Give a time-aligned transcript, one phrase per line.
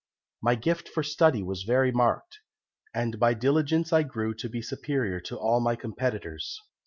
[0.41, 2.39] "My gift for study was very marked,
[2.91, 6.59] and by diligence I grew to be superior to all my competitors.